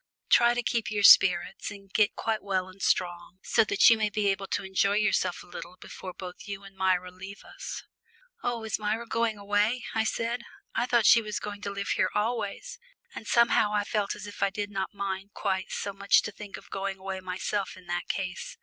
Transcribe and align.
Try 0.31 0.55
to 0.55 0.63
keep 0.63 0.85
up 0.87 0.91
your 0.91 1.03
spirits 1.03 1.69
and 1.69 1.93
get 1.93 2.15
quite 2.15 2.41
well 2.41 2.67
and 2.67 2.81
strong, 2.81 3.37
so 3.43 3.63
that 3.65 3.87
you 3.87 3.99
may 3.99 4.09
be 4.09 4.29
able 4.29 4.47
to 4.47 4.63
enjoy 4.63 4.95
yourself 4.95 5.43
a 5.43 5.45
little 5.45 5.77
before 5.79 6.11
both 6.11 6.47
you 6.47 6.63
and 6.63 6.75
Myra 6.75 7.11
leave 7.11 7.43
us." 7.45 7.83
"Oh, 8.41 8.63
is 8.63 8.79
Myra 8.79 9.05
going 9.05 9.37
away?" 9.37 9.85
I 9.93 10.03
said. 10.05 10.41
"I 10.73 10.87
thought 10.87 11.05
she 11.05 11.21
was 11.21 11.37
going 11.39 11.61
to 11.61 11.69
live 11.69 11.89
here 11.89 12.09
always," 12.15 12.79
and 13.13 13.27
somehow 13.27 13.73
I 13.75 13.83
felt 13.83 14.15
as 14.15 14.25
if 14.25 14.41
I 14.41 14.49
did 14.49 14.71
not 14.71 14.91
mind 14.91 15.35
quite 15.35 15.69
so 15.71 15.93
much 15.93 16.23
to 16.23 16.31
think 16.31 16.57
of 16.57 16.71
going 16.71 16.97
away 16.97 17.19
myself 17.19 17.77
in 17.77 17.85
that 17.85 18.07
case. 18.09 18.57